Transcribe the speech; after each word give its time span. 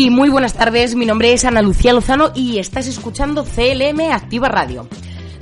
Y 0.00 0.10
muy 0.10 0.28
buenas 0.28 0.54
tardes, 0.54 0.94
mi 0.94 1.06
nombre 1.06 1.32
es 1.32 1.44
Ana 1.44 1.60
Lucía 1.60 1.92
Lozano 1.92 2.30
y 2.32 2.60
estás 2.60 2.86
escuchando 2.86 3.42
CLM 3.42 4.12
Activa 4.12 4.48
Radio. 4.48 4.86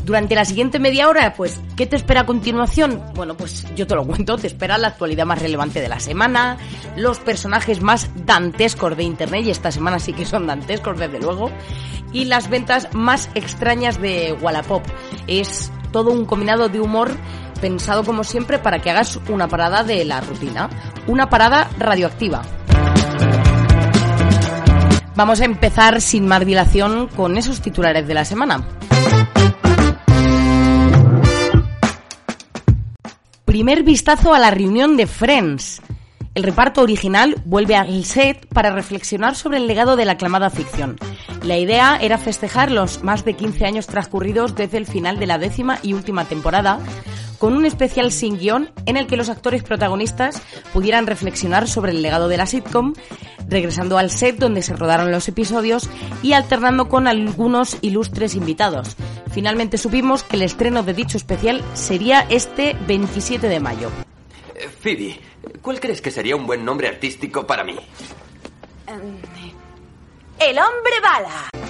Durante 0.06 0.34
la 0.34 0.46
siguiente 0.46 0.78
media 0.78 1.10
hora, 1.10 1.34
pues, 1.34 1.60
¿qué 1.76 1.84
te 1.84 1.96
espera 1.96 2.22
a 2.22 2.26
continuación? 2.26 3.02
Bueno, 3.14 3.36
pues 3.36 3.66
yo 3.76 3.86
te 3.86 3.94
lo 3.94 4.06
cuento, 4.06 4.38
te 4.38 4.46
espera 4.46 4.78
la 4.78 4.88
actualidad 4.88 5.26
más 5.26 5.42
relevante 5.42 5.82
de 5.82 5.90
la 5.90 6.00
semana, 6.00 6.56
los 6.96 7.18
personajes 7.18 7.82
más 7.82 8.08
dantescos 8.24 8.96
de 8.96 9.02
Internet, 9.02 9.44
y 9.44 9.50
esta 9.50 9.70
semana 9.70 9.98
sí 9.98 10.14
que 10.14 10.24
son 10.24 10.46
dantescos, 10.46 10.98
desde 10.98 11.20
luego, 11.20 11.50
y 12.14 12.24
las 12.24 12.48
ventas 12.48 12.88
más 12.94 13.28
extrañas 13.34 14.00
de 14.00 14.32
Wallapop. 14.40 14.82
Es 15.26 15.70
todo 15.92 16.12
un 16.12 16.24
combinado 16.24 16.70
de 16.70 16.80
humor 16.80 17.10
pensado 17.60 18.04
como 18.04 18.24
siempre 18.24 18.58
para 18.58 18.78
que 18.78 18.88
hagas 18.88 19.20
una 19.28 19.48
parada 19.48 19.84
de 19.84 20.02
la 20.06 20.22
rutina, 20.22 20.70
una 21.06 21.28
parada 21.28 21.68
radioactiva. 21.78 22.40
Vamos 25.16 25.40
a 25.40 25.46
empezar 25.46 26.02
sin 26.02 26.26
más 26.26 26.44
dilación 26.44 27.08
con 27.08 27.38
esos 27.38 27.62
titulares 27.62 28.06
de 28.06 28.12
la 28.12 28.26
semana. 28.26 28.68
Primer 33.46 33.82
vistazo 33.82 34.34
a 34.34 34.38
la 34.38 34.50
reunión 34.50 34.98
de 34.98 35.06
Friends. 35.06 35.80
El 36.34 36.42
reparto 36.42 36.82
original 36.82 37.40
vuelve 37.46 37.76
al 37.76 38.04
set 38.04 38.46
para 38.48 38.70
reflexionar 38.70 39.36
sobre 39.36 39.56
el 39.56 39.66
legado 39.66 39.96
de 39.96 40.04
la 40.04 40.12
aclamada 40.12 40.50
ficción. 40.50 40.98
La 41.42 41.56
idea 41.56 41.96
era 41.98 42.18
festejar 42.18 42.70
los 42.70 43.02
más 43.02 43.24
de 43.24 43.32
15 43.32 43.64
años 43.64 43.86
transcurridos 43.86 44.54
desde 44.54 44.76
el 44.76 44.84
final 44.84 45.18
de 45.18 45.26
la 45.26 45.38
décima 45.38 45.78
y 45.82 45.94
última 45.94 46.26
temporada, 46.26 46.78
con 47.38 47.54
un 47.54 47.66
especial 47.66 48.12
sin 48.12 48.38
guion 48.38 48.70
en 48.86 48.96
el 48.96 49.06
que 49.06 49.16
los 49.16 49.28
actores 49.28 49.62
protagonistas 49.62 50.42
pudieran 50.72 51.06
reflexionar 51.06 51.68
sobre 51.68 51.92
el 51.92 52.02
legado 52.02 52.28
de 52.28 52.36
la 52.36 52.46
sitcom, 52.46 52.94
regresando 53.48 53.98
al 53.98 54.10
set 54.10 54.36
donde 54.36 54.62
se 54.62 54.76
rodaron 54.76 55.10
los 55.10 55.28
episodios 55.28 55.88
y 56.22 56.32
alternando 56.32 56.88
con 56.88 57.06
algunos 57.06 57.78
ilustres 57.82 58.34
invitados. 58.34 58.96
Finalmente 59.32 59.78
supimos 59.78 60.22
que 60.22 60.36
el 60.36 60.42
estreno 60.42 60.82
de 60.82 60.94
dicho 60.94 61.16
especial 61.16 61.62
sería 61.74 62.26
este 62.28 62.76
27 62.86 63.48
de 63.48 63.60
mayo. 63.60 63.90
Eh, 64.54 64.68
Phoebe, 64.68 65.20
¿cuál 65.60 65.80
crees 65.80 66.00
que 66.00 66.10
sería 66.10 66.36
un 66.36 66.46
buen 66.46 66.64
nombre 66.64 66.88
artístico 66.88 67.46
para 67.46 67.64
mí? 67.64 67.76
El 70.38 70.58
hombre 70.58 71.00
bala. 71.02 71.65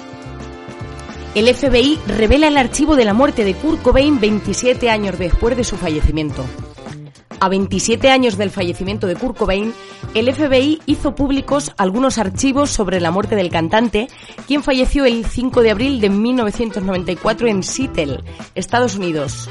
El 1.37 1.55
FBI 1.55 1.99
revela 2.07 2.49
el 2.49 2.57
archivo 2.57 2.97
de 2.97 3.05
la 3.05 3.13
muerte 3.13 3.45
de 3.45 3.53
Kurt 3.53 3.83
Cobain 3.83 4.19
27 4.19 4.89
años 4.89 5.19
después 5.19 5.55
de 5.55 5.65
su 5.65 5.77
fallecimiento. 5.77 6.43
A 7.41 7.51
27 7.51 8.09
años 8.09 8.39
del 8.39 8.51
fallecimiento 8.51 9.07
de 9.07 9.17
Kurt 9.17 9.37
Cobain, 9.37 9.75
el 10.15 10.35
FBI 10.35 10.81
hizo 10.87 11.15
públicos 11.15 11.75
algunos 11.77 12.17
archivos 12.17 12.71
sobre 12.71 13.03
la 13.03 13.11
muerte 13.11 13.37
del 13.37 13.51
cantante, 13.51 14.09
quien 14.47 14.63
falleció 14.63 15.05
el 15.05 15.27
5 15.27 15.61
de 15.61 15.73
abril 15.73 16.01
de 16.01 16.09
1994 16.09 17.49
en 17.49 17.63
Seattle, 17.63 18.21
Estados 18.55 18.97
Unidos, 18.97 19.51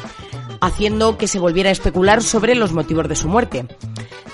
haciendo 0.62 1.20
que 1.20 1.28
se 1.28 1.38
volviera 1.38 1.70
a 1.70 1.74
especular 1.74 2.24
sobre 2.24 2.56
los 2.56 2.74
motivos 2.74 3.08
de 3.08 3.16
su 3.16 3.28
muerte. 3.28 3.68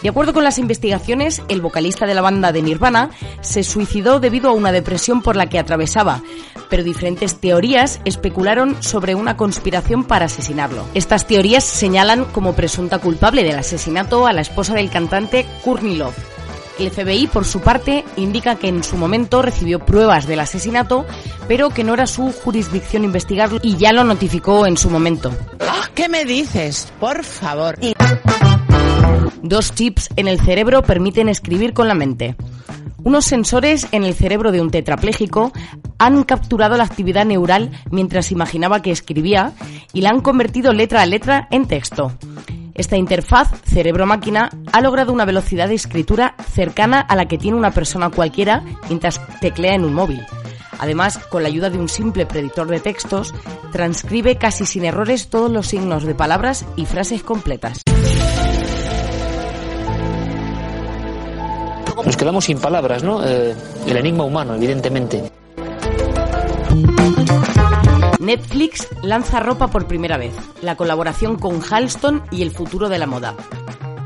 De 0.01 0.09
acuerdo 0.09 0.33
con 0.33 0.43
las 0.43 0.57
investigaciones, 0.57 1.43
el 1.47 1.61
vocalista 1.61 2.07
de 2.07 2.15
la 2.15 2.21
banda 2.21 2.51
de 2.51 2.63
Nirvana 2.63 3.11
se 3.41 3.63
suicidó 3.63 4.19
debido 4.19 4.49
a 4.49 4.53
una 4.53 4.71
depresión 4.71 5.21
por 5.21 5.35
la 5.35 5.47
que 5.47 5.59
atravesaba, 5.59 6.23
pero 6.71 6.83
diferentes 6.83 7.35
teorías 7.35 7.99
especularon 8.05 8.81
sobre 8.81 9.13
una 9.13 9.35
conspiración 9.37 10.05
para 10.05 10.25
asesinarlo. 10.25 10.85
Estas 10.95 11.27
teorías 11.27 11.65
señalan 11.65 12.23
como 12.25 12.53
presunta 12.53 12.97
culpable 12.97 13.43
del 13.43 13.59
asesinato 13.59 14.25
a 14.25 14.31
la 14.33 14.41
esposa 14.41 14.73
del 14.73 14.89
cantante 14.89 15.45
Courtney 15.63 15.97
Love. 15.97 16.15
El 16.79 16.89
FBI, 16.89 17.27
por 17.27 17.43
su 17.43 17.59
parte, 17.59 18.05
indica 18.15 18.55
que 18.55 18.69
en 18.69 18.83
su 18.83 18.95
momento 18.95 19.41
recibió 19.41 19.85
pruebas 19.85 20.25
del 20.25 20.39
asesinato, 20.39 21.05
pero 21.47 21.69
que 21.69 21.83
no 21.83 21.93
era 21.93 22.07
su 22.07 22.31
jurisdicción 22.31 23.03
investigarlo 23.03 23.59
y 23.61 23.75
ya 23.75 23.91
lo 23.91 24.05
notificó 24.05 24.65
en 24.65 24.77
su 24.77 24.89
momento. 24.89 25.31
¿Qué 25.93 26.07
me 26.07 26.23
dices? 26.23 26.91
Por 27.01 27.25
favor. 27.25 27.77
Dos 29.43 29.75
chips 29.75 30.09
en 30.15 30.29
el 30.29 30.39
cerebro 30.39 30.83
permiten 30.83 31.27
escribir 31.27 31.73
con 31.73 31.89
la 31.89 31.95
mente. 31.95 32.35
Unos 33.03 33.25
sensores 33.25 33.87
en 33.91 34.03
el 34.03 34.13
cerebro 34.13 34.51
de 34.51 34.61
un 34.61 34.69
tetrapléjico 34.69 35.51
han 36.01 36.23
capturado 36.23 36.77
la 36.77 36.83
actividad 36.83 37.25
neural 37.25 37.69
mientras 37.91 38.31
imaginaba 38.31 38.81
que 38.81 38.89
escribía 38.89 39.53
y 39.93 40.01
la 40.01 40.09
han 40.09 40.21
convertido 40.21 40.73
letra 40.73 41.03
a 41.03 41.05
letra 41.05 41.47
en 41.51 41.67
texto. 41.67 42.11
Esta 42.73 42.97
interfaz 42.97 43.51
cerebro-máquina 43.65 44.49
ha 44.73 44.81
logrado 44.81 45.13
una 45.13 45.25
velocidad 45.25 45.67
de 45.67 45.75
escritura 45.75 46.33
cercana 46.53 47.01
a 47.01 47.15
la 47.15 47.27
que 47.27 47.37
tiene 47.37 47.55
una 47.55 47.69
persona 47.69 48.09
cualquiera 48.09 48.63
mientras 48.89 49.21
teclea 49.41 49.75
en 49.75 49.85
un 49.85 49.93
móvil. 49.93 50.25
Además, 50.79 51.19
con 51.19 51.43
la 51.43 51.49
ayuda 51.49 51.69
de 51.69 51.77
un 51.77 51.87
simple 51.87 52.25
predictor 52.25 52.67
de 52.67 52.79
textos, 52.79 53.35
transcribe 53.71 54.37
casi 54.37 54.65
sin 54.65 54.85
errores 54.85 55.29
todos 55.29 55.51
los 55.51 55.67
signos 55.67 56.03
de 56.03 56.15
palabras 56.15 56.65
y 56.75 56.87
frases 56.87 57.21
completas. 57.21 57.83
Nos 62.03 62.17
quedamos 62.17 62.45
sin 62.45 62.59
palabras, 62.59 63.03
¿no? 63.03 63.23
Eh, 63.23 63.55
el 63.85 63.97
enigma 63.97 64.23
humano, 64.23 64.55
evidentemente. 64.55 65.40
Netflix 68.19 68.87
lanza 69.01 69.39
ropa 69.39 69.67
por 69.67 69.87
primera 69.87 70.17
vez, 70.17 70.33
la 70.61 70.77
colaboración 70.77 71.37
con 71.37 71.61
Halston 71.61 72.23
y 72.31 72.43
el 72.43 72.51
futuro 72.51 72.87
de 72.87 72.99
la 72.99 73.07
moda. 73.07 73.35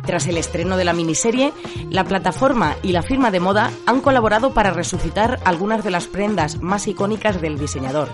Tras 0.05 0.27
el 0.27 0.37
estreno 0.37 0.77
de 0.77 0.85
la 0.85 0.93
miniserie, 0.93 1.51
la 1.89 2.05
plataforma 2.05 2.75
y 2.81 2.91
la 2.91 3.01
firma 3.01 3.31
de 3.31 3.39
moda 3.39 3.71
han 3.85 4.01
colaborado 4.01 4.53
para 4.53 4.71
resucitar 4.71 5.39
algunas 5.45 5.83
de 5.83 5.91
las 5.91 6.07
prendas 6.07 6.61
más 6.61 6.87
icónicas 6.87 7.41
del 7.41 7.57
diseñador. 7.57 8.09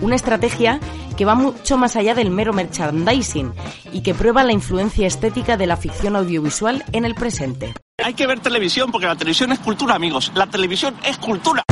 Una 0.00 0.16
estrategia 0.16 0.80
que 1.16 1.24
va 1.24 1.34
mucho 1.34 1.76
más 1.76 1.96
allá 1.96 2.14
del 2.14 2.30
mero 2.30 2.52
merchandising 2.52 3.52
y 3.92 4.02
que 4.02 4.14
prueba 4.14 4.44
la 4.44 4.52
influencia 4.52 5.06
estética 5.06 5.56
de 5.56 5.66
la 5.66 5.76
ficción 5.76 6.16
audiovisual 6.16 6.84
en 6.92 7.04
el 7.04 7.14
presente. 7.14 7.74
Hay 8.02 8.14
que 8.14 8.26
ver 8.26 8.40
televisión 8.40 8.90
porque 8.90 9.06
la 9.06 9.16
televisión 9.16 9.52
es 9.52 9.58
cultura, 9.58 9.94
amigos. 9.94 10.32
La 10.34 10.46
televisión 10.46 10.94
es 11.04 11.18
cultura. 11.18 11.64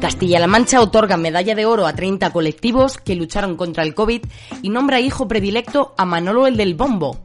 Castilla-La 0.00 0.46
Mancha 0.46 0.82
otorga 0.82 1.16
medalla 1.16 1.54
de 1.54 1.64
oro 1.64 1.86
a 1.86 1.94
30 1.94 2.30
colectivos 2.30 2.98
que 2.98 3.16
lucharon 3.16 3.56
contra 3.56 3.82
el 3.82 3.94
COVID 3.94 4.22
y 4.60 4.68
nombra 4.68 5.00
hijo 5.00 5.26
predilecto 5.26 5.94
a 5.96 6.04
Manolo 6.04 6.46
el 6.46 6.56
del 6.56 6.74
Bombo. 6.74 7.18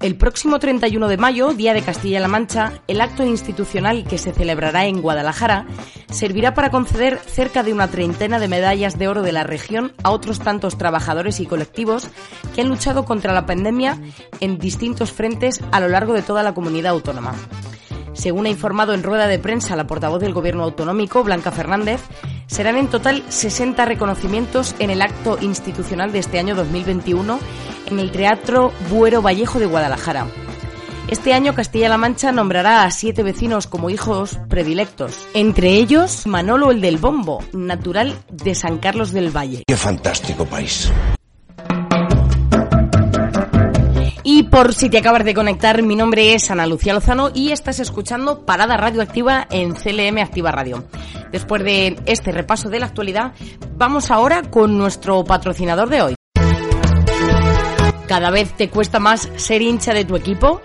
El 0.00 0.16
próximo 0.16 0.58
31 0.58 1.08
de 1.08 1.18
mayo, 1.18 1.52
Día 1.52 1.74
de 1.74 1.82
Castilla-La 1.82 2.26
Mancha, 2.26 2.72
el 2.88 3.02
acto 3.02 3.22
institucional 3.22 4.04
que 4.04 4.16
se 4.16 4.32
celebrará 4.32 4.86
en 4.86 5.02
Guadalajara 5.02 5.66
servirá 6.10 6.54
para 6.54 6.70
conceder 6.70 7.18
cerca 7.18 7.62
de 7.62 7.74
una 7.74 7.88
treintena 7.88 8.38
de 8.38 8.48
medallas 8.48 8.98
de 8.98 9.08
oro 9.08 9.20
de 9.20 9.32
la 9.32 9.44
región 9.44 9.92
a 10.02 10.10
otros 10.10 10.40
tantos 10.40 10.78
trabajadores 10.78 11.38
y 11.38 11.46
colectivos 11.46 12.08
que 12.54 12.62
han 12.62 12.70
luchado 12.70 13.04
contra 13.04 13.34
la 13.34 13.44
pandemia 13.44 14.00
en 14.40 14.58
distintos 14.58 15.12
frentes 15.12 15.60
a 15.70 15.80
lo 15.80 15.88
largo 15.88 16.14
de 16.14 16.22
toda 16.22 16.42
la 16.42 16.54
comunidad 16.54 16.92
autónoma. 16.92 17.34
Según 18.20 18.44
ha 18.44 18.50
informado 18.50 18.92
en 18.92 19.02
rueda 19.02 19.28
de 19.28 19.38
prensa 19.38 19.76
la 19.76 19.86
portavoz 19.86 20.20
del 20.20 20.34
Gobierno 20.34 20.62
autonómico, 20.62 21.24
Blanca 21.24 21.50
Fernández, 21.50 22.02
serán 22.46 22.76
en 22.76 22.88
total 22.88 23.24
60 23.30 23.86
reconocimientos 23.86 24.74
en 24.78 24.90
el 24.90 25.00
acto 25.00 25.38
institucional 25.40 26.12
de 26.12 26.18
este 26.18 26.38
año 26.38 26.54
2021 26.54 27.40
en 27.86 27.98
el 27.98 28.12
Teatro 28.12 28.72
Buero 28.90 29.22
Vallejo 29.22 29.58
de 29.58 29.64
Guadalajara. 29.64 30.26
Este 31.08 31.32
año 31.32 31.54
Castilla-La 31.54 31.96
Mancha 31.96 32.30
nombrará 32.30 32.84
a 32.84 32.90
siete 32.90 33.22
vecinos 33.22 33.66
como 33.66 33.88
hijos 33.88 34.38
predilectos, 34.50 35.26
entre 35.32 35.70
ellos 35.70 36.26
Manolo 36.26 36.72
el 36.72 36.82
del 36.82 36.98
Bombo, 36.98 37.42
natural 37.54 38.14
de 38.30 38.54
San 38.54 38.76
Carlos 38.76 39.12
del 39.12 39.34
Valle. 39.34 39.64
Qué 39.66 39.76
fantástico 39.78 40.44
país. 40.44 40.92
Y 44.22 44.44
por 44.44 44.74
si 44.74 44.90
te 44.90 44.98
acabas 44.98 45.24
de 45.24 45.34
conectar, 45.34 45.82
mi 45.82 45.96
nombre 45.96 46.34
es 46.34 46.50
Ana 46.50 46.66
Lucía 46.66 46.92
Lozano 46.92 47.30
y 47.34 47.52
estás 47.52 47.80
escuchando 47.80 48.44
Parada 48.44 48.76
Radioactiva 48.76 49.46
en 49.50 49.74
CLM 49.74 50.18
Activa 50.18 50.52
Radio. 50.52 50.84
Después 51.32 51.64
de 51.64 51.98
este 52.06 52.32
repaso 52.32 52.68
de 52.68 52.80
la 52.80 52.86
actualidad, 52.86 53.32
vamos 53.76 54.10
ahora 54.10 54.42
con 54.42 54.76
nuestro 54.76 55.24
patrocinador 55.24 55.88
de 55.88 56.02
hoy. 56.02 56.14
¿Cada 58.06 58.30
vez 58.30 58.52
te 58.56 58.68
cuesta 58.68 58.98
más 58.98 59.28
ser 59.36 59.62
hincha 59.62 59.94
de 59.94 60.04
tu 60.04 60.16
equipo? 60.16 60.60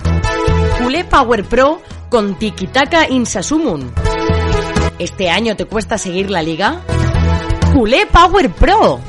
Culé 0.82 1.06
Power 1.06 1.46
Pro 1.46 1.80
con 2.10 2.36
Tiki 2.36 2.68
Taka 2.68 3.08
Insasumun. 3.08 3.94
¿Este 5.00 5.30
año 5.30 5.56
te 5.56 5.66
cuesta 5.66 5.98
seguir 5.98 6.30
la 6.30 6.42
liga? 6.42 6.82
Culé 7.74 8.06
Power 8.08 8.50
Pro. 8.50 9.00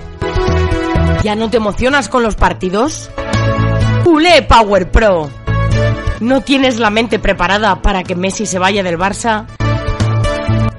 ¿Ya 1.25 1.35
no 1.35 1.51
te 1.51 1.57
emocionas 1.57 2.09
con 2.09 2.23
los 2.23 2.37
partidos? 2.37 3.11
Culé 4.17 4.41
Power 4.49 4.91
Pro. 4.91 5.31
¿No 6.21 6.41
tienes 6.41 6.79
la 6.79 6.89
mente 6.89 7.19
preparada 7.19 7.83
para 7.83 8.03
que 8.03 8.17
Messi 8.17 8.47
se 8.47 8.59
vaya 8.59 8.83
del 8.83 8.97
Barça? 8.97 9.45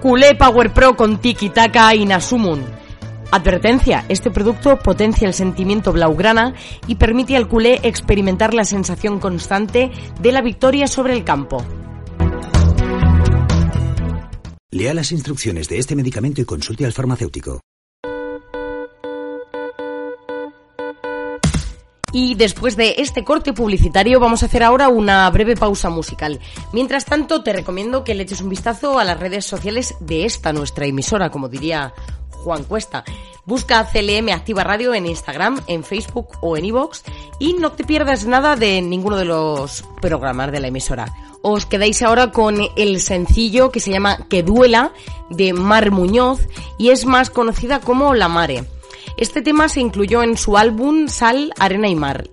Culé 0.02 0.34
Power 0.34 0.74
Pro 0.74 0.96
con 0.98 1.22
Tiki 1.22 1.52
Taka 1.52 1.94
Inasumun. 1.94 2.66
Advertencia, 3.30 4.06
este 4.10 4.32
producto 4.32 4.80
potencia 4.80 5.28
el 5.28 5.36
sentimiento 5.36 5.94
blaugrana 5.94 6.56
y 6.88 6.96
permite 6.96 7.38
al 7.38 7.48
culé 7.48 7.80
experimentar 7.84 8.56
la 8.56 8.66
sensación 8.66 9.20
constante 9.20 9.92
de 10.20 10.32
la 10.32 10.42
victoria 10.42 10.88
sobre 10.88 11.14
el 11.14 11.24
campo. 11.24 11.64
Lea 14.72 14.96
las 14.96 15.12
instrucciones 15.12 15.70
de 15.70 15.78
este 15.78 15.96
medicamento 15.96 16.42
y 16.42 16.46
consulte 16.46 16.86
al 16.86 16.94
farmacéutico. 16.94 17.62
Y 22.14 22.36
después 22.36 22.78
de 22.78 22.96
este 23.00 23.24
corte 23.24 23.52
publicitario 23.52 24.20
vamos 24.20 24.42
a 24.42 24.46
hacer 24.46 24.64
ahora 24.64 24.88
una 24.88 25.30
breve 25.30 25.56
pausa 25.56 25.90
musical. 25.90 26.40
Mientras 26.72 27.06
tanto, 27.06 27.44
te 27.44 27.52
recomiendo 27.52 28.04
que 28.04 28.16
le 28.16 28.24
eches 28.24 28.42
un 28.42 28.50
vistazo 28.50 28.98
a 28.98 29.04
las 29.04 29.20
redes 29.20 29.46
sociales 29.46 29.96
de 30.00 30.26
esta 30.26 30.54
nuestra 30.54 30.86
emisora, 30.86 31.30
como 31.30 31.50
diría 31.50 31.94
Juan 32.30 32.64
Cuesta. 32.64 33.04
Busca 33.46 33.86
CLM 33.92 34.30
Activa 34.30 34.64
Radio 34.64 34.94
en 34.94 35.06
Instagram, 35.06 35.62
en 35.68 35.84
Facebook 35.84 36.30
o 36.42 36.56
en 36.58 36.66
iVoox 36.66 37.02
y 37.40 37.54
no 37.54 37.74
te 37.74 37.84
pierdas 37.84 38.26
nada 38.26 38.56
de 38.56 38.82
ninguno 38.82 39.18
de 39.18 39.26
los 39.26 39.84
programas 40.02 40.52
de 40.52 40.60
la 40.62 40.68
emisora. 40.68 41.14
Os 41.42 41.66
quedáis 41.66 42.02
ahora 42.02 42.32
con 42.32 42.58
el 42.76 43.00
sencillo 43.02 43.72
que 43.72 43.80
se 43.80 43.92
llama 43.92 44.28
Que 44.30 44.44
duela 44.44 44.92
de 45.30 45.54
Mar 45.54 45.92
Muñoz 45.92 46.48
y 46.78 46.90
es 46.90 47.06
más 47.06 47.30
conocida 47.30 47.80
como 47.80 48.14
La 48.14 48.28
Mare. 48.28 48.66
Este 49.18 49.42
tema 49.42 49.68
se 49.68 49.80
incluyó 49.80 50.22
en 50.22 50.38
su 50.38 50.58
álbum 50.58 51.08
Sal, 51.08 51.52
Arena 51.58 51.88
y 51.88 51.96
Mar, 51.96 52.30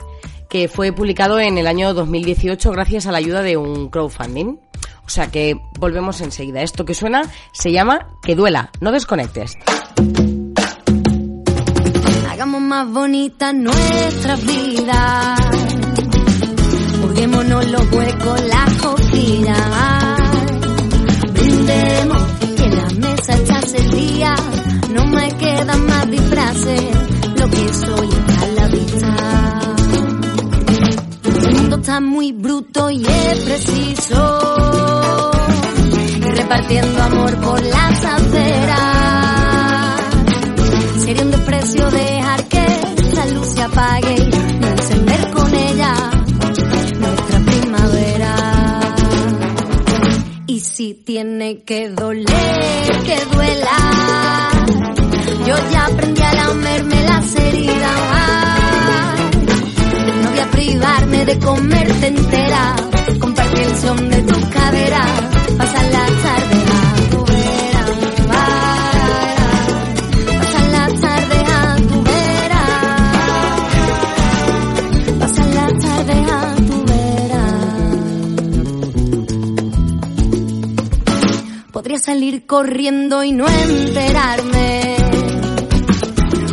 que 0.51 0.69
fue 0.69 0.93
publicado 0.93 1.41
en 1.41 1.57
el 1.57 1.67
año 1.67 1.95
2018 1.95 2.71
gracias 2.73 3.07
a 3.07 3.13
la 3.13 3.19
ayuda 3.19 3.41
de 3.41 3.57
un 3.57 3.89
crowdfunding. 3.89 4.59
O 5.07 5.09
sea 5.09 5.31
que 5.31 5.59
volvemos 5.79 6.21
enseguida. 6.21 6.61
Esto 6.61 6.85
que 6.85 6.95
suena 6.95 7.23
se 7.53 7.73
llama 7.73 8.07
Que 8.23 8.35
duela. 8.35 8.71
No 8.81 8.93
desconectes. 8.93 9.57
Hagamos 12.31 12.61
más 12.61 12.91
bonita 12.91 13.55
nuestra 13.55 14.37
vida. 14.37 15.37
Juguémonos 17.01 17.71
los 17.71 17.93
huecos, 17.93 18.41
las. 18.43 18.65
Me 25.15 25.29
quedan 25.37 25.87
más 25.87 26.11
disfraces. 26.11 26.81
Lo 27.39 27.49
que 27.51 27.75
soy 27.75 28.09
está 28.09 28.43
a 28.43 28.47
la 28.49 28.69
vista. 28.69 29.65
El 31.47 31.55
mundo 31.57 31.77
está 31.77 32.01
muy 32.01 32.33
bruto 32.33 32.91
y 32.91 33.05
es 33.05 33.39
preciso. 33.41 35.31
Y 36.17 36.31
repartiendo 36.31 37.03
amor 37.03 37.37
por 37.41 37.63
las 37.65 38.05
aceras. 38.05 40.01
Sería 41.05 41.23
un 41.23 41.31
desprecio 41.31 41.91
dejar 41.91 42.45
que 42.49 42.67
la 43.15 43.27
luz 43.27 43.49
se 43.49 43.63
apague 43.63 44.15
y 44.15 44.59
no 44.59 44.69
encender 44.69 45.31
con 45.31 45.55
ella 45.55 45.95
nuestra 46.99 47.39
primavera. 47.41 48.35
Y 50.47 50.61
si 50.61 50.95
tiene 50.95 51.63
que 51.63 51.91
doler, 51.91 53.03
que 53.05 53.25
duela. 53.35 54.34
Corriendo 82.47 83.25
y 83.25 83.33
no 83.33 83.47
enterarme. 83.49 84.97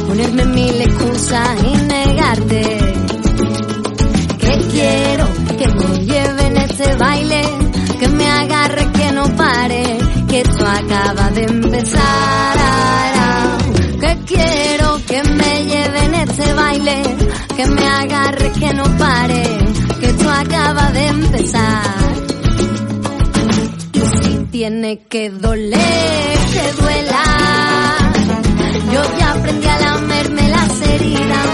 Ponerme 0.08 0.46
mil 0.46 0.82
excusas 0.82 1.50
y 1.64 1.78
negarte. 1.88 2.62
Que 4.40 4.58
quiero 4.72 5.28
que 5.58 5.68
me 5.68 6.06
lleve 6.06 6.48
en 6.48 6.58
este 6.58 6.96
baile. 6.96 7.42
Que 8.00 8.08
me 8.08 8.28
agarre, 8.30 8.92
que 8.92 9.12
no 9.12 9.24
pare. 9.36 9.84
Que 10.28 10.42
esto 10.42 10.66
acaba 10.66 11.30
de 11.32 11.44
empezar. 11.44 12.58
Que 14.00 14.18
quiero 14.26 15.00
que 15.08 15.24
me 15.24 15.66
lleve 15.66 16.06
en 16.06 16.16
este 16.16 16.54
baile. 16.54 17.04
Que 17.56 17.66
me 17.68 17.88
agarre, 17.88 18.52
que 18.60 18.74
no 18.74 18.84
pare. 18.98 19.44
Que 20.00 20.08
esto 20.08 20.30
acaba 20.32 20.92
de 20.92 21.08
empezar. 21.08 22.21
Tiene 24.62 25.00
que 25.10 25.32
doler, 25.32 26.38
que 26.54 26.82
duela. 26.84 27.24
Yo 28.94 29.02
ya 29.18 29.32
aprendí 29.32 29.68
a 29.68 29.80
lamerme 29.80 30.50
las 30.50 30.82
heridas. 30.84 31.48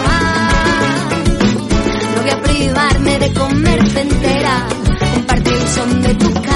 No 2.15 2.21
voy 2.21 2.29
a 2.31 2.41
privarme 2.41 3.19
de 3.19 3.33
comerte 3.33 4.01
entera. 4.01 4.67
Compartir 5.13 5.53
el 5.53 5.67
son 5.69 6.01
de 6.01 6.15
tus 6.15 6.46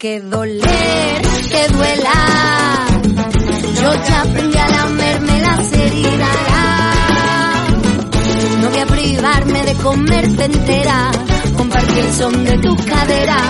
que 0.00 0.18
doler, 0.18 1.22
que 1.52 1.68
duela. 1.74 2.86
Yo 3.82 3.94
ya 4.08 4.22
aprendí 4.22 4.56
a 4.56 4.68
lamerme 4.68 5.40
las 5.42 5.72
heridas. 5.74 6.36
No 8.62 8.70
voy 8.70 8.78
a 8.78 8.86
privarme 8.86 9.62
de 9.62 9.74
comerte 9.74 10.44
entera. 10.46 11.10
Compartir 11.54 11.98
el 11.98 12.12
son 12.14 12.44
de 12.44 12.58
tu 12.60 12.76
cadera. 12.76 13.40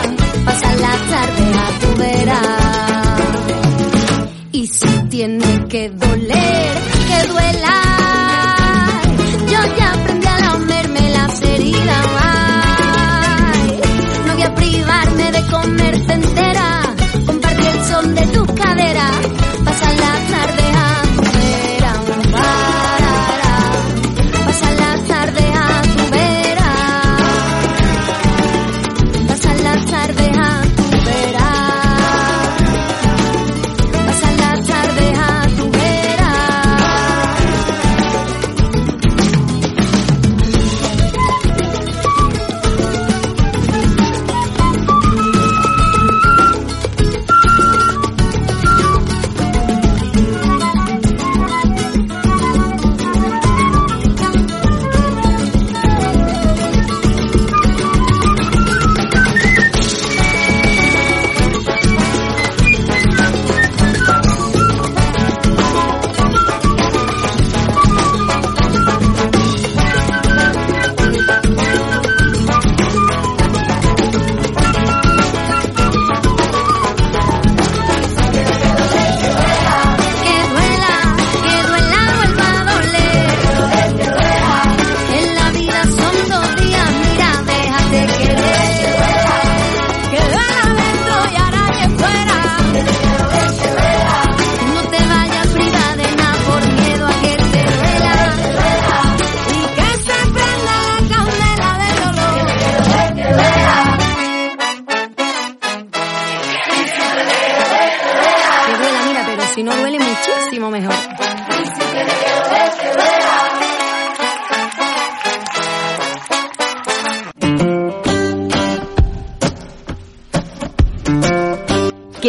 Pasar 0.45 0.75
la 0.80 0.95
tarde 1.12 1.45
a 1.54 1.78
tu 1.78 1.97
vera. 2.00 2.40
Y 4.50 4.66
si 4.66 4.88
tiene 5.09 5.69
que 5.69 5.88
doler, 5.90 6.73
que 7.07 7.28
duela. 7.28 7.80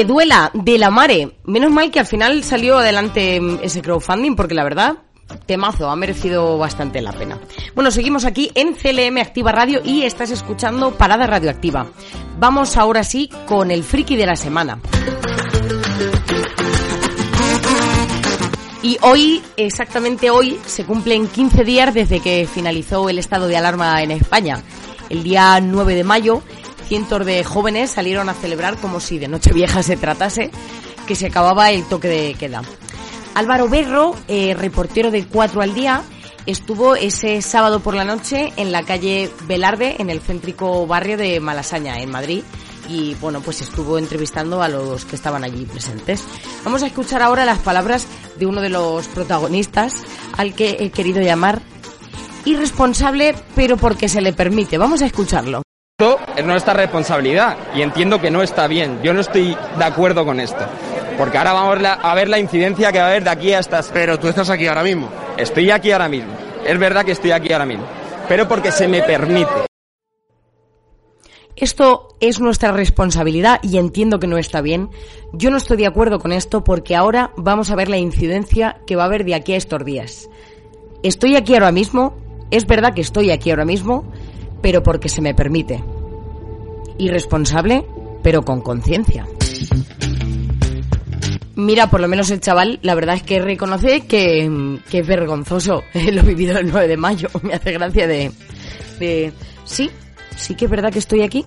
Duela 0.06 0.52
de 0.54 0.78
la 0.78 0.90
mare. 0.90 1.38
Menos 1.46 1.72
mal 1.72 1.92
que 1.92 2.00
al 2.00 2.06
final 2.06 2.44
salió 2.44 2.78
adelante 2.78 3.40
mm, 3.40 3.60
ese 3.62 3.82
crowdfunding 3.82 4.36
porque 4.36 4.54
la 4.54 4.64
verdad, 4.64 4.98
temazo, 5.46 5.90
ha 5.90 5.96
merecido 5.96 6.58
bastante 6.58 7.02
la 7.02 7.14
pena. 7.14 7.40
Bueno, 7.76 7.92
seguimos 7.92 8.26
aquí 8.26 8.52
en 8.56 8.74
CLM 8.74 9.18
Activa 9.18 9.52
Radio 9.52 9.82
y 9.84 10.04
estás 10.04 10.32
escuchando 10.32 10.92
Parada 10.92 11.28
Radioactiva. 11.28 11.88
Vamos 12.38 12.78
ahora 12.78 13.04
sí 13.04 13.30
con 13.46 13.72
el 13.72 13.84
friki 13.84 14.16
de 14.16 14.26
la 14.26 14.36
semana. 14.36 14.80
Y 18.84 18.98
hoy, 19.04 19.44
exactamente 19.58 20.32
hoy, 20.32 20.60
se 20.66 20.86
cumplen 20.86 21.28
15 21.28 21.64
días 21.64 21.94
desde 21.94 22.20
que 22.20 22.48
finalizó 22.52 23.10
el 23.10 23.20
estado 23.20 23.48
de 23.48 23.56
alarma 23.56 24.02
en 24.02 24.10
España. 24.10 24.64
El 25.10 25.24
día 25.24 25.60
9 25.62 25.94
de 25.94 26.04
mayo, 26.04 26.42
cientos 26.92 27.26
de 27.26 27.42
jóvenes 27.46 27.92
salieron 27.92 28.28
a 28.28 28.34
celebrar 28.34 28.76
como 28.76 29.00
si 29.00 29.18
de 29.18 29.30
Nochevieja 29.30 29.82
se 29.82 29.96
tratase, 29.96 30.52
que 31.08 31.16
se 31.16 31.28
acababa 31.28 31.72
el 31.72 31.86
toque 31.86 32.10
de 32.10 32.34
queda. 32.34 32.64
Álvaro 33.34 33.70
Berro, 33.70 34.14
eh, 34.28 34.54
reportero 34.56 35.10
de 35.10 35.26
4 35.26 35.62
al 35.62 35.74
día, 35.74 36.02
estuvo 36.46 36.98
ese 36.98 37.42
sábado 37.42 37.80
por 37.80 37.94
la 37.94 38.04
noche 38.04 38.52
en 38.58 38.74
la 38.74 38.84
calle 38.84 39.32
Velarde, 39.48 39.96
en 40.00 40.10
el 40.10 40.20
céntrico 40.20 40.86
barrio 40.86 41.16
de 41.16 41.40
Malasaña, 41.40 41.98
en 42.02 42.12
Madrid, 42.12 42.44
y 42.90 43.16
bueno, 43.22 43.40
pues 43.40 43.62
estuvo 43.62 43.98
entrevistando 43.98 44.62
a 44.62 44.68
los 44.68 45.06
que 45.06 45.16
estaban 45.16 45.46
allí 45.46 45.64
presentes. 45.64 46.26
Vamos 46.66 46.84
a 46.84 46.88
escuchar 46.88 47.22
ahora 47.22 47.46
las 47.46 47.60
palabras 47.60 48.06
de 48.38 48.48
uno 48.48 48.60
de 48.60 48.68
los 48.68 49.08
protagonistas, 49.08 49.94
al 50.36 50.54
que 50.54 50.76
he 50.82 50.90
querido 50.90 51.22
llamar 51.22 51.62
irresponsable, 52.44 53.34
pero 53.56 53.78
porque 53.78 54.10
se 54.10 54.20
le 54.20 54.34
permite. 54.34 54.78
Vamos 54.78 55.02
a 55.02 55.06
escucharlo. 55.06 55.62
Esto 56.02 56.18
es 56.36 56.44
nuestra 56.44 56.74
responsabilidad 56.74 57.56
y 57.76 57.84
entiendo 57.84 58.20
que 58.20 58.32
no 58.32 58.42
está 58.42 58.66
bien. 58.66 59.04
Yo 59.04 59.14
no 59.14 59.22
estoy 59.22 59.56
de 59.78 59.86
acuerdo 59.86 60.26
con 60.26 60.40
esto. 60.40 60.66
Porque 61.16 61.38
ahora 61.38 61.54
vamos 61.54 61.78
a 62.02 62.16
ver 62.16 62.28
la 62.28 62.40
incidencia 62.40 62.92
que 62.92 62.98
va 62.98 63.06
a 63.06 63.10
haber 63.10 63.24
de 63.24 63.30
aquí 63.30 63.54
hasta... 63.54 63.84
Pero 63.94 64.18
tú 64.18 64.28
estás 64.28 64.50
aquí 64.50 64.66
ahora 64.66 64.82
mismo. 64.82 65.10
Estoy 65.38 65.70
aquí 65.70 65.92
ahora 65.92 66.10
mismo. 66.10 66.34
Es 66.66 66.80
verdad 66.80 67.06
que 67.06 67.12
estoy 67.12 67.30
aquí 67.30 67.54
ahora 67.54 67.68
mismo. 67.68 67.84
Pero 68.28 68.48
porque 68.48 68.72
se 68.72 68.88
me 68.88 69.04
permite. 69.04 69.52
Esto 71.56 72.16
es 72.20 72.40
nuestra 72.40 72.72
responsabilidad 72.72 73.60
y 73.62 73.78
entiendo 73.78 74.18
que 74.18 74.26
no 74.26 74.40
está 74.40 74.62
bien. 74.62 74.90
Yo 75.34 75.52
no 75.52 75.58
estoy 75.58 75.78
de 75.78 75.86
acuerdo 75.86 76.18
con 76.18 76.32
esto 76.32 76.64
porque 76.64 76.96
ahora 76.96 77.30
vamos 77.38 77.70
a 77.70 77.76
ver 77.76 77.90
la 77.90 78.00
incidencia 78.00 78.82
que 78.88 78.96
va 78.96 79.04
a 79.04 79.06
haber 79.06 79.24
de 79.24 79.36
aquí 79.36 79.54
a 79.54 79.58
estos 79.58 79.86
días. 79.86 80.32
Estoy 81.04 81.36
aquí 81.36 81.54
ahora 81.54 81.72
mismo, 81.72 82.16
es 82.50 82.66
verdad 82.66 82.96
que 82.96 83.02
estoy 83.02 83.30
aquí 83.30 83.52
ahora 83.52 83.66
mismo, 83.66 84.04
pero 84.64 84.82
porque 84.82 85.10
se 85.10 85.22
me 85.22 85.36
permite. 85.36 85.84
Irresponsable, 86.98 87.86
pero 88.24 88.44
con 88.44 88.62
conciencia. 88.62 89.26
Mira, 91.56 91.90
por 91.90 92.00
lo 92.00 92.08
menos 92.08 92.32
el 92.32 92.40
chaval, 92.40 92.80
la 92.82 92.96
verdad 92.96 93.16
es 93.16 93.24
que 93.24 93.40
reconoce 93.40 94.02
que, 94.02 94.80
que 94.90 95.00
es 95.00 95.08
vergonzoso 95.08 95.84
lo 96.12 96.24
vivido 96.24 96.58
el 96.58 96.72
9 96.72 96.88
de 96.88 96.98
mayo. 96.98 97.28
Me 97.44 97.54
hace 97.54 97.72
gracia 97.74 98.08
de, 98.08 98.32
de... 99.00 99.34
Sí, 99.66 99.90
sí 100.36 100.56
que 100.56 100.66
es 100.66 100.72
verdad 100.72 100.92
que 100.92 101.00
estoy 101.00 101.22
aquí, 101.22 101.46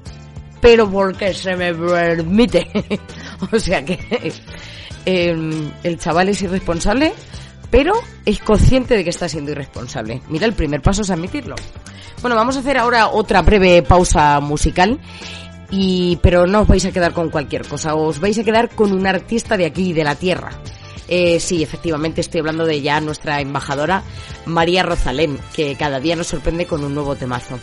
pero 0.61 0.91
porque 0.91 1.35
se 1.35 1.57
me 1.57 1.75
permite. 1.75 2.67
o 3.53 3.59
sea 3.59 3.85
que 3.85 3.99
eh, 5.05 5.71
el 5.83 5.99
chaval 5.99 6.29
es 6.29 6.43
irresponsable, 6.43 7.13
pero 7.71 7.95
es 8.25 8.39
consciente 8.41 8.97
de 8.97 9.05
que 9.05 9.11
está 9.11 9.29
siendo 9.29 9.51
irresponsable. 9.51 10.23
Mira, 10.29 10.47
el 10.47 10.53
primer 10.53 10.81
paso 10.81 11.03
es 11.03 11.11
admitirlo. 11.11 11.57
Bueno, 12.21 12.37
vamos 12.37 12.57
a 12.57 12.61
hacer 12.61 12.79
ahora 12.79 13.09
otra 13.09 13.43
breve 13.43 13.83
pausa 13.83 14.41
musical. 14.41 14.99
Y, 15.71 16.19
pero 16.23 16.47
no 16.47 16.61
os 16.61 16.69
vais 16.69 16.85
a 16.85 16.93
quedar 16.93 17.13
con 17.13 17.31
cualquier 17.31 17.67
cosa, 17.67 17.95
os 17.95 18.21
vais 18.21 18.39
a 18.39 18.45
quedar 18.45 18.69
con 18.71 18.93
un 18.93 19.07
artista 19.07 19.57
de 19.57 19.67
aquí, 19.67 19.93
de 19.93 20.05
la 20.05 20.15
tierra. 20.15 20.51
Eh, 21.09 21.41
sí, 21.41 21.63
efectivamente 21.63 22.21
estoy 22.21 22.41
hablando 22.41 22.65
de 22.65 22.81
ya 22.81 23.01
nuestra 23.01 23.41
embajadora 23.41 24.03
María 24.47 24.83
Rosalén, 24.83 25.39
que 25.55 25.75
cada 25.77 26.01
día 26.01 26.17
nos 26.17 26.29
sorprende 26.29 26.67
con 26.67 26.85
un 26.85 26.95
nuevo 26.95 27.17
temazo. 27.17 27.59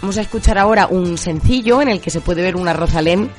Vamos 0.00 0.18
a 0.18 0.20
escuchar 0.20 0.58
ahora 0.58 0.86
un 0.88 1.16
sencillo 1.16 1.80
en 1.80 1.88
el 1.88 2.00
que 2.00 2.10
se 2.10 2.20
puede 2.20 2.42
ver 2.42 2.56
una 2.56 2.72
Rosalén 2.72 3.30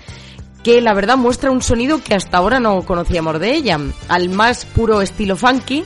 que 0.63 0.81
la 0.81 0.95
verdad 0.95 1.15
muestra 1.15 1.51
un 1.51 1.61
sonido 1.61 2.01
que 2.03 2.15
hasta 2.15 2.37
ahora 2.37 2.59
no 2.59 2.81
conocíamos 2.81 3.39
de 3.39 3.53
ella. 3.53 3.79
Al 4.07 4.29
más 4.29 4.65
puro 4.65 5.01
estilo 5.03 5.35
funky, 5.35 5.85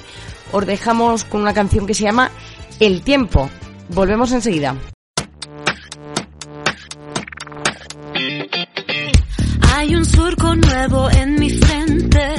os 0.53 0.65
dejamos 0.65 1.25
con 1.25 1.41
una 1.41 1.53
canción 1.53 1.85
que 1.85 1.93
se 1.93 2.05
llama 2.05 2.31
El 2.79 3.01
tiempo. 3.01 3.49
Volvemos 3.89 4.31
enseguida. 4.31 4.75
Hay 9.73 9.95
un 9.95 10.05
surco 10.05 10.55
nuevo 10.55 11.09
en 11.11 11.39
mi 11.39 11.49
frente, 11.49 12.35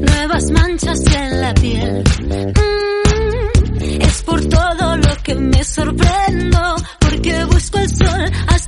nuevas 0.00 0.50
manchas 0.50 0.98
en 1.14 1.40
la 1.40 1.54
piel. 1.54 2.04
Mm, 2.28 4.02
es 4.02 4.22
por 4.22 4.44
todo 4.46 4.96
lo 4.96 5.16
que 5.22 5.34
me 5.36 5.64
sorprendo, 5.64 6.76
porque 7.00 7.44
busco 7.44 7.78
el 7.78 7.88
sol. 7.88 8.30
Hasta 8.48 8.65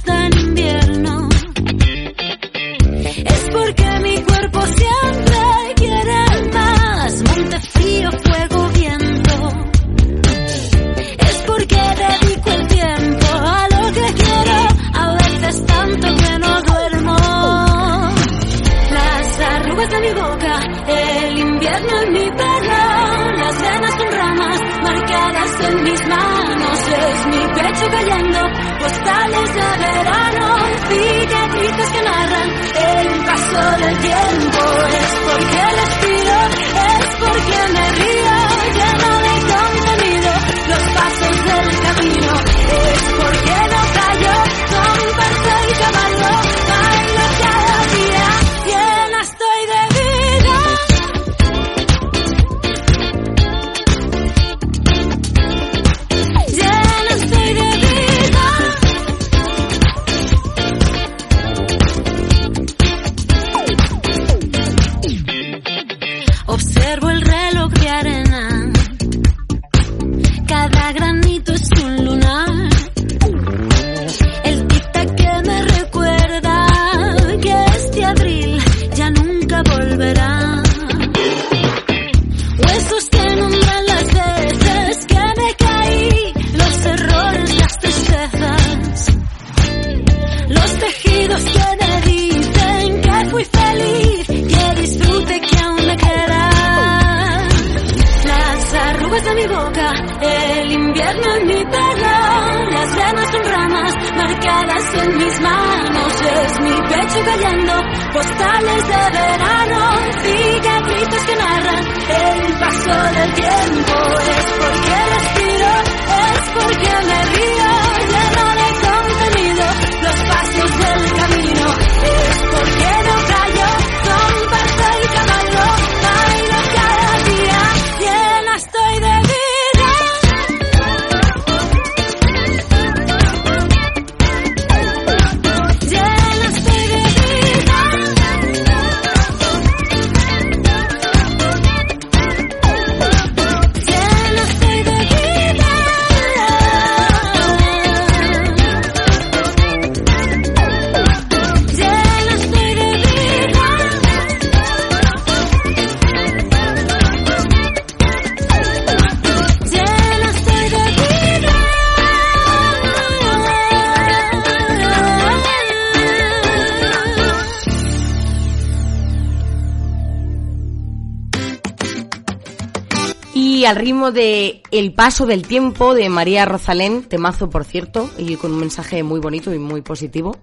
al 173.68 173.76
ritmo 173.76 174.12
de 174.12 174.62
El 174.70 174.94
paso 174.94 175.26
del 175.26 175.46
tiempo 175.46 175.94
de 175.94 176.08
María 176.08 176.46
Rosalén, 176.46 177.02
temazo 177.02 177.50
por 177.50 177.66
cierto, 177.66 178.08
y 178.16 178.36
con 178.36 178.52
un 178.52 178.60
mensaje 178.60 179.02
muy 179.02 179.20
bonito 179.20 179.52
y 179.52 179.58
muy 179.58 179.82
positivo. 179.82 180.38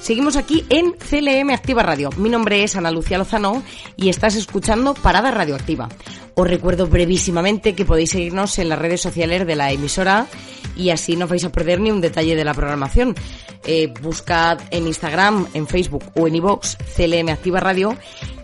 Seguimos 0.00 0.36
aquí 0.36 0.64
en 0.68 0.92
CLM 0.92 1.50
Activa 1.50 1.82
Radio. 1.82 2.10
Mi 2.18 2.28
nombre 2.28 2.62
es 2.62 2.76
Ana 2.76 2.92
Lucía 2.92 3.18
Lozano 3.18 3.64
y 3.96 4.10
estás 4.10 4.36
escuchando 4.36 4.94
Parada 4.94 5.32
Radioactiva. 5.32 5.88
Os 6.36 6.48
recuerdo 6.48 6.86
brevísimamente 6.86 7.74
que 7.74 7.84
podéis 7.84 8.10
seguirnos 8.10 8.60
en 8.60 8.68
las 8.68 8.78
redes 8.78 9.00
sociales 9.00 9.44
de 9.44 9.56
la 9.56 9.72
emisora 9.72 10.28
y 10.76 10.90
así 10.90 11.16
no 11.16 11.26
vais 11.26 11.44
a 11.44 11.50
perder 11.50 11.80
ni 11.80 11.90
un 11.90 12.00
detalle 12.00 12.36
de 12.36 12.44
la 12.44 12.54
programación. 12.54 13.16
Eh, 13.64 13.92
buscad 14.00 14.60
en 14.70 14.86
Instagram, 14.86 15.48
en 15.52 15.66
Facebook 15.66 16.04
o 16.14 16.28
en 16.28 16.36
iVoox 16.36 16.76
CLM 16.96 17.28
Activa 17.30 17.58
Radio 17.58 17.96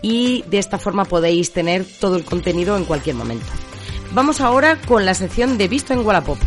y 0.02 0.42
de 0.48 0.58
esta 0.58 0.78
forma 0.78 1.04
podéis 1.04 1.52
tener 1.52 1.84
todo 2.00 2.16
el 2.16 2.24
contenido 2.24 2.76
en 2.76 2.84
cualquier 2.84 3.14
momento. 3.14 3.46
Vamos 4.14 4.40
ahora 4.40 4.78
con 4.86 5.04
la 5.04 5.12
sección 5.12 5.58
de 5.58 5.66
Visto 5.66 5.92
en 5.92 6.06
Wallapop. 6.06 6.38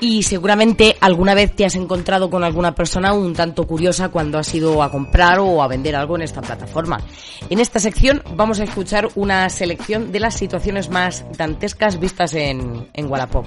Y 0.00 0.24
seguramente 0.24 0.96
alguna 1.00 1.34
vez 1.34 1.54
te 1.54 1.64
has 1.64 1.76
encontrado 1.76 2.30
con 2.30 2.42
alguna 2.42 2.74
persona 2.74 3.12
un 3.12 3.34
tanto 3.34 3.64
curiosa 3.64 4.08
cuando 4.08 4.38
has 4.38 4.52
ido 4.52 4.82
a 4.82 4.90
comprar 4.90 5.38
o 5.38 5.62
a 5.62 5.68
vender 5.68 5.94
algo 5.94 6.16
en 6.16 6.22
esta 6.22 6.40
plataforma. 6.40 7.00
En 7.48 7.60
esta 7.60 7.78
sección 7.78 8.24
vamos 8.34 8.58
a 8.58 8.64
escuchar 8.64 9.06
una 9.14 9.48
selección 9.50 10.10
de 10.10 10.18
las 10.18 10.34
situaciones 10.34 10.90
más 10.90 11.24
dantescas 11.36 12.00
vistas 12.00 12.34
en, 12.34 12.88
en 12.92 13.08
Wallapop. 13.08 13.46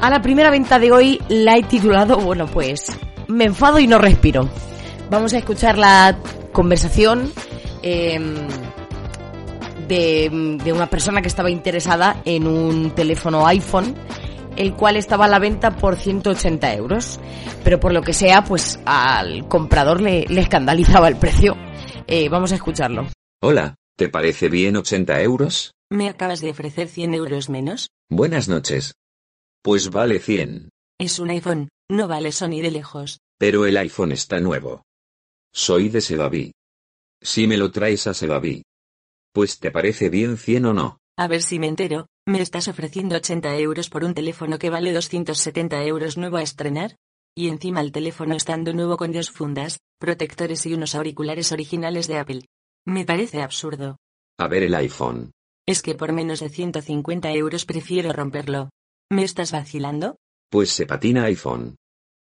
A 0.00 0.08
la 0.08 0.22
primera 0.22 0.50
venta 0.50 0.78
de 0.78 0.92
hoy 0.92 1.20
la 1.28 1.56
he 1.56 1.64
titulado, 1.64 2.16
bueno 2.18 2.46
pues, 2.46 2.96
me 3.26 3.44
enfado 3.44 3.80
y 3.80 3.88
no 3.88 3.98
respiro. 3.98 4.48
Vamos 5.10 5.34
a 5.34 5.38
escuchar 5.38 5.78
la 5.78 6.16
conversación 6.52 7.32
eh, 7.82 8.18
de, 9.88 10.58
de 10.62 10.72
una 10.72 10.86
persona 10.88 11.22
que 11.22 11.28
estaba 11.28 11.50
interesada 11.50 12.22
en 12.24 12.46
un 12.46 12.90
teléfono 12.94 13.46
iPhone 13.46 13.94
el 14.56 14.74
cual 14.74 14.96
estaba 14.96 15.24
a 15.24 15.28
la 15.28 15.38
venta 15.38 15.76
por 15.76 15.96
180 15.96 16.74
euros. 16.74 17.18
Pero 17.64 17.80
por 17.80 17.94
lo 17.94 18.02
que 18.02 18.12
sea, 18.12 18.44
pues 18.44 18.78
al 18.84 19.48
comprador 19.48 20.02
le, 20.02 20.26
le 20.28 20.42
escandalizaba 20.42 21.08
el 21.08 21.16
precio. 21.16 21.56
Eh, 22.06 22.28
vamos 22.28 22.52
a 22.52 22.56
escucharlo. 22.56 23.06
Hola, 23.40 23.76
¿te 23.96 24.10
parece 24.10 24.50
bien 24.50 24.76
80 24.76 25.22
euros? 25.22 25.72
¿Me 25.90 26.08
acabas 26.10 26.40
de 26.42 26.50
ofrecer 26.50 26.88
100 26.88 27.14
euros 27.14 27.48
menos? 27.48 27.88
Buenas 28.10 28.48
noches. 28.48 28.92
Pues 29.62 29.90
vale 29.90 30.18
100, 30.18 30.68
Es 30.98 31.18
un 31.18 31.30
iPhone, 31.30 31.68
no 31.88 32.06
vale 32.08 32.30
Sony 32.32 32.60
de 32.60 32.70
lejos. 32.72 33.20
pero 33.38 33.64
el 33.64 33.76
iPhone 33.78 34.12
está 34.12 34.38
nuevo. 34.38 34.82
Soy 35.52 35.88
de 35.88 36.00
Sedaví. 36.02 36.52
Si 37.22 37.46
me 37.46 37.56
lo 37.56 37.70
traes 37.70 38.06
a 38.06 38.14
Sedaví. 38.14 38.64
Pues 39.32 39.58
te 39.60 39.70
parece 39.70 40.10
bien 40.10 40.36
100 40.36 40.66
o 40.66 40.74
no. 40.74 40.98
A 41.16 41.28
ver 41.28 41.42
si 41.42 41.58
me 41.58 41.68
entero, 41.68 42.06
¿me 42.26 42.42
estás 42.42 42.68
ofreciendo 42.68 43.16
80 43.16 43.56
euros 43.58 43.88
por 43.88 44.04
un 44.04 44.12
teléfono 44.12 44.58
que 44.58 44.70
vale 44.70 44.92
270 44.92 45.84
euros 45.84 46.16
nuevo 46.16 46.36
a 46.36 46.42
estrenar? 46.42 46.96
Y 47.34 47.48
encima 47.48 47.80
el 47.80 47.92
teléfono 47.92 48.34
estando 48.34 48.72
nuevo 48.72 48.96
con 48.96 49.12
dos 49.12 49.30
fundas, 49.30 49.78
protectores 49.98 50.66
y 50.66 50.74
unos 50.74 50.94
auriculares 50.94 51.52
originales 51.52 52.08
de 52.08 52.18
Apple. 52.18 52.44
Me 52.84 53.04
parece 53.04 53.40
absurdo. 53.40 53.98
A 54.38 54.48
ver 54.48 54.64
el 54.64 54.74
iPhone. 54.74 55.30
Es 55.66 55.80
que 55.80 55.94
por 55.94 56.12
menos 56.12 56.40
de 56.40 56.48
150 56.48 57.32
euros 57.32 57.64
prefiero 57.64 58.12
romperlo. 58.12 58.70
¿Me 59.10 59.22
estás 59.22 59.52
vacilando? 59.52 60.16
Pues 60.50 60.70
se 60.70 60.86
patina 60.86 61.24
iPhone. 61.24 61.76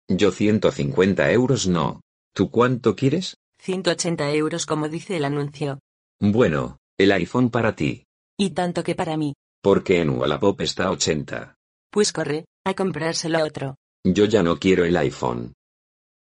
Yo 0.08 0.30
150 0.30 1.32
euros 1.32 1.66
no. 1.66 2.02
¿Tú 2.34 2.50
cuánto 2.50 2.94
quieres? 2.94 3.36
180 3.64 4.30
euros 4.32 4.66
como 4.66 4.90
dice 4.90 5.16
el 5.16 5.24
anuncio. 5.24 5.80
Bueno, 6.20 6.76
el 6.98 7.12
iPhone 7.12 7.48
para 7.48 7.74
ti. 7.74 8.04
Y 8.38 8.50
tanto 8.50 8.84
que 8.84 8.94
para 8.94 9.16
mí. 9.16 9.32
Porque 9.62 10.02
en 10.02 10.10
Wallapop 10.10 10.60
está 10.60 10.90
80. 10.90 11.54
Pues 11.90 12.12
corre, 12.12 12.44
a 12.66 12.74
comprárselo 12.74 13.38
a 13.38 13.44
otro. 13.44 13.76
Yo 14.04 14.26
ya 14.26 14.42
no 14.42 14.58
quiero 14.58 14.84
el 14.84 14.94
iPhone. 14.98 15.54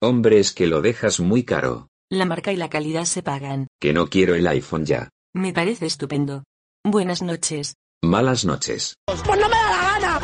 Hombre, 0.00 0.38
es 0.38 0.52
que 0.52 0.68
lo 0.68 0.82
dejas 0.82 1.18
muy 1.18 1.42
caro. 1.42 1.88
La 2.10 2.26
marca 2.26 2.52
y 2.52 2.56
la 2.56 2.70
calidad 2.70 3.06
se 3.06 3.24
pagan. 3.24 3.66
Que 3.80 3.92
no 3.92 4.06
quiero 4.06 4.36
el 4.36 4.46
iPhone 4.46 4.84
ya. 4.84 5.08
Me 5.34 5.52
parece 5.52 5.86
estupendo. 5.86 6.44
Buenas 6.84 7.22
noches. 7.22 7.74
Malas 8.04 8.44
noches. 8.44 8.94
Pues 9.06 9.20
no 9.26 9.48
me 9.48 9.56
da 9.56 9.70
la 9.98 9.98
gana. 9.98 10.20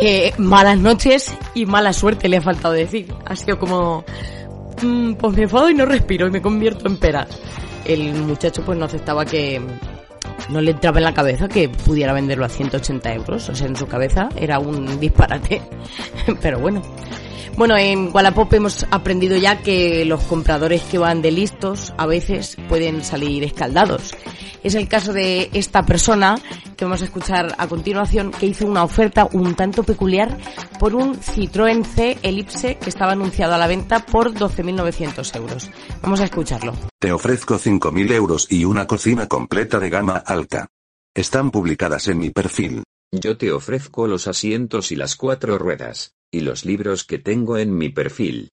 Eh, 0.00 0.32
malas 0.38 0.78
noches 0.78 1.36
y 1.54 1.66
mala 1.66 1.92
suerte 1.92 2.28
le 2.28 2.36
ha 2.36 2.42
faltado 2.42 2.74
decir. 2.74 3.12
Ha 3.26 3.34
sido 3.34 3.58
como... 3.58 4.04
mm, 4.82 5.14
pues 5.14 5.36
me 5.36 5.42
enfado 5.42 5.70
y 5.70 5.74
no 5.74 5.86
respiro 5.86 6.26
y 6.26 6.30
me 6.30 6.42
convierto 6.42 6.88
en 6.88 6.96
pera. 6.96 7.26
El 7.84 8.14
muchacho 8.14 8.62
pues 8.64 8.78
no 8.78 8.84
aceptaba 8.84 9.24
que... 9.24 9.60
No 10.50 10.60
le 10.60 10.70
entraba 10.70 10.98
en 10.98 11.04
la 11.04 11.12
cabeza 11.12 11.48
que 11.48 11.68
pudiera 11.68 12.12
venderlo 12.12 12.44
a 12.44 12.48
180 12.48 13.12
euros. 13.14 13.48
O 13.48 13.54
sea, 13.54 13.66
en 13.66 13.76
su 13.76 13.86
cabeza 13.86 14.28
era 14.36 14.58
un 14.58 14.98
disparate. 14.98 15.60
Pero 16.40 16.58
bueno. 16.58 16.82
Bueno, 17.56 17.76
en 17.76 18.10
Wallapop 18.14 18.52
hemos 18.54 18.86
aprendido 18.90 19.36
ya 19.36 19.58
que 19.62 20.04
los 20.04 20.22
compradores 20.22 20.82
que 20.82 20.96
van 20.96 21.22
de 21.22 21.32
listos 21.32 21.92
a 21.98 22.06
veces 22.06 22.56
pueden 22.68 23.02
salir 23.02 23.42
escaldados. 23.42 24.14
Es 24.62 24.76
el 24.76 24.88
caso 24.88 25.12
de 25.12 25.50
esta 25.52 25.84
persona 25.84 26.36
que 26.78 26.84
vamos 26.84 27.02
a 27.02 27.06
escuchar 27.06 27.56
a 27.58 27.66
continuación 27.66 28.30
que 28.30 28.46
hizo 28.46 28.64
una 28.64 28.84
oferta 28.84 29.28
un 29.32 29.56
tanto 29.56 29.82
peculiar 29.82 30.38
por 30.78 30.94
un 30.94 31.16
Citroën 31.16 31.84
C 31.84 32.18
Elipse 32.22 32.78
que 32.78 32.88
estaba 32.88 33.12
anunciado 33.12 33.54
a 33.54 33.58
la 33.58 33.66
venta 33.66 34.06
por 34.06 34.32
12.900 34.32 35.36
euros. 35.36 35.70
Vamos 36.00 36.20
a 36.20 36.24
escucharlo. 36.24 36.72
Te 37.00 37.10
ofrezco 37.10 37.58
5.000 37.58 38.12
euros 38.12 38.46
y 38.48 38.64
una 38.64 38.86
cocina 38.86 39.26
completa 39.26 39.80
de 39.80 39.90
gama 39.90 40.18
alta. 40.18 40.68
Están 41.14 41.50
publicadas 41.50 42.06
en 42.06 42.18
mi 42.18 42.30
perfil. 42.30 42.84
Yo 43.10 43.36
te 43.36 43.50
ofrezco 43.50 44.06
los 44.06 44.28
asientos 44.28 44.92
y 44.92 44.96
las 44.96 45.16
cuatro 45.16 45.58
ruedas, 45.58 46.14
y 46.30 46.40
los 46.40 46.64
libros 46.64 47.04
que 47.04 47.18
tengo 47.18 47.58
en 47.58 47.76
mi 47.76 47.88
perfil. 47.88 48.50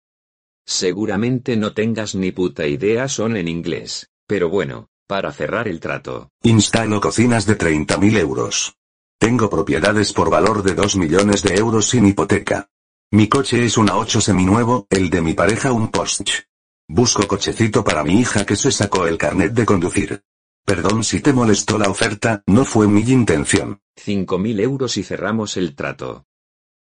Seguramente 0.65 1.57
no 1.57 1.73
tengas 1.73 2.15
ni 2.15 2.31
puta 2.31 2.65
idea 2.65 3.07
son 3.07 3.37
en 3.37 3.47
inglés, 3.47 4.09
pero 4.25 4.49
bueno, 4.49 4.89
para 5.07 5.31
cerrar 5.31 5.67
el 5.67 5.79
trato. 5.79 6.29
Instalo 6.43 6.99
cocinas 6.99 7.45
de 7.45 7.57
30.000 7.57 8.17
euros. 8.17 8.75
Tengo 9.17 9.49
propiedades 9.49 10.13
por 10.13 10.29
valor 10.29 10.63
de 10.63 10.73
2 10.73 10.97
millones 10.97 11.43
de 11.43 11.55
euros 11.55 11.89
sin 11.89 12.05
hipoteca. 12.05 12.69
Mi 13.11 13.29
coche 13.29 13.63
es 13.63 13.77
una 13.77 13.97
8 13.97 14.19
seminuevo, 14.19 14.87
el 14.89 15.09
de 15.09 15.21
mi 15.21 15.33
pareja 15.33 15.71
un 15.71 15.89
Porsche. 15.89 16.47
Busco 16.87 17.27
cochecito 17.27 17.83
para 17.83 18.03
mi 18.03 18.19
hija 18.19 18.45
que 18.45 18.55
se 18.55 18.71
sacó 18.71 19.07
el 19.07 19.17
carnet 19.17 19.53
de 19.53 19.65
conducir. 19.65 20.23
Perdón 20.65 21.03
si 21.03 21.21
te 21.21 21.33
molestó 21.33 21.77
la 21.77 21.89
oferta, 21.89 22.43
no 22.47 22.65
fue 22.65 22.87
mi 22.87 23.01
intención. 23.01 23.81
5.000 23.97 24.59
euros 24.61 24.97
y 24.97 25.03
cerramos 25.03 25.57
el 25.57 25.75
trato. 25.75 26.25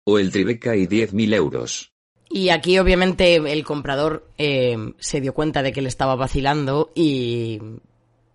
O 0.04 0.18
el 0.18 0.30
Tribeca 0.30 0.76
y 0.76 0.86
10.000 0.86 1.34
euros. 1.34 1.92
Y 2.28 2.50
aquí 2.50 2.78
obviamente 2.78 3.36
el 3.36 3.64
comprador 3.64 4.28
eh, 4.36 4.76
se 4.98 5.20
dio 5.20 5.32
cuenta 5.32 5.62
de 5.62 5.72
que 5.72 5.82
le 5.82 5.88
estaba 5.88 6.14
vacilando 6.14 6.92
y 6.94 7.58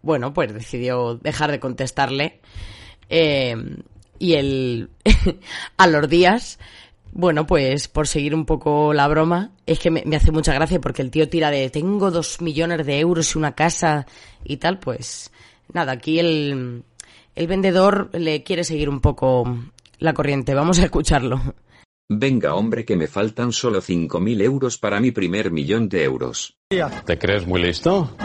bueno, 0.03 0.33
pues 0.33 0.53
decidió 0.53 1.15
dejar 1.15 1.49
de 1.49 1.59
contestarle. 1.59 2.41
Eh, 3.09 3.55
y 4.19 4.33
él, 4.33 4.89
a 5.77 5.87
los 5.87 6.07
días, 6.07 6.59
bueno, 7.11 7.47
pues 7.47 7.87
por 7.87 8.07
seguir 8.07 8.35
un 8.35 8.45
poco 8.45 8.93
la 8.93 9.07
broma, 9.07 9.51
es 9.65 9.79
que 9.79 9.89
me, 9.89 10.03
me 10.05 10.15
hace 10.15 10.31
mucha 10.31 10.53
gracia 10.53 10.79
porque 10.79 11.01
el 11.01 11.09
tío 11.09 11.27
tira 11.27 11.49
de 11.49 11.69
tengo 11.69 12.11
dos 12.11 12.41
millones 12.41 12.85
de 12.85 12.99
euros 12.99 13.33
y 13.33 13.37
una 13.39 13.55
casa 13.55 14.05
y 14.43 14.57
tal, 14.57 14.79
pues 14.79 15.31
nada, 15.73 15.93
aquí 15.93 16.19
el, 16.19 16.83
el 17.35 17.47
vendedor 17.47 18.09
le 18.13 18.43
quiere 18.43 18.63
seguir 18.63 18.89
un 18.89 18.99
poco 19.01 19.45
la 19.99 20.13
corriente. 20.13 20.53
Vamos 20.53 20.79
a 20.79 20.85
escucharlo. 20.85 21.41
Venga 22.09 22.55
hombre 22.55 22.85
que 22.85 22.97
me 22.97 23.07
faltan 23.07 23.51
solo 23.53 23.81
5.000 23.81 24.41
euros 24.41 24.77
para 24.77 24.99
mi 24.99 25.11
primer 25.11 25.51
millón 25.51 25.87
de 25.89 26.03
euros. 26.03 26.57
¿Te 27.05 27.17
crees 27.17 27.47
muy 27.47 27.61
listo? 27.61 28.15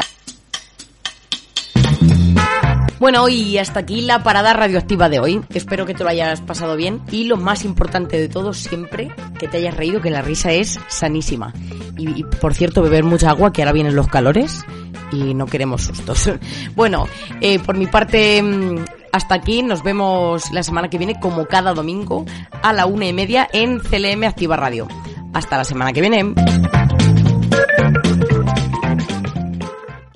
Bueno, 2.98 3.28
y 3.28 3.58
hasta 3.58 3.80
aquí 3.80 4.00
la 4.00 4.22
parada 4.22 4.52
radioactiva 4.52 5.08
de 5.08 5.20
hoy. 5.20 5.40
Espero 5.54 5.86
que 5.86 5.94
te 5.94 6.02
lo 6.02 6.10
hayas 6.10 6.40
pasado 6.40 6.76
bien 6.76 7.00
y 7.10 7.24
lo 7.24 7.36
más 7.36 7.64
importante 7.64 8.18
de 8.18 8.28
todo 8.28 8.52
siempre, 8.52 9.10
que 9.38 9.46
te 9.46 9.58
hayas 9.58 9.76
reído, 9.76 10.00
que 10.00 10.10
la 10.10 10.22
risa 10.22 10.52
es 10.52 10.80
sanísima. 10.88 11.52
Y, 11.96 12.24
por 12.24 12.54
cierto, 12.54 12.82
beber 12.82 13.04
mucha 13.04 13.30
agua, 13.30 13.52
que 13.52 13.62
ahora 13.62 13.72
vienen 13.72 13.94
los 13.94 14.08
calores 14.08 14.64
y 15.12 15.34
no 15.34 15.46
queremos 15.46 15.82
sustos. 15.82 16.30
Bueno, 16.74 17.06
eh, 17.40 17.58
por 17.58 17.76
mi 17.76 17.86
parte, 17.86 18.42
mm, 18.42 18.84
hasta 19.12 19.34
aquí. 19.34 19.62
Nos 19.62 19.82
vemos 19.82 20.50
la 20.52 20.62
semana 20.62 20.88
que 20.88 20.98
viene, 20.98 21.18
como 21.20 21.46
cada 21.46 21.74
domingo, 21.74 22.24
a 22.62 22.72
la 22.72 22.86
una 22.86 23.06
y 23.06 23.12
media 23.12 23.48
en 23.52 23.78
CLM 23.80 24.24
Activa 24.24 24.56
Radio. 24.56 24.88
Hasta 25.32 25.56
la 25.56 25.64
semana 25.64 25.92
que 25.92 26.00
viene. 26.00 26.34